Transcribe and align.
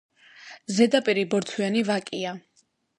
ზედაპირი 0.79 1.27
ბორცვიანი 1.35 1.87
ვაკეა. 1.93 2.37